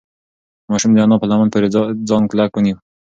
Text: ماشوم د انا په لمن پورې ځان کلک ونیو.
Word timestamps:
ماشوم 0.69 0.91
د 0.93 0.97
انا 1.03 1.15
په 1.21 1.27
لمن 1.31 1.47
پورې 1.53 1.67
ځان 2.09 2.23
کلک 2.31 2.51
ونیو. 2.53 2.77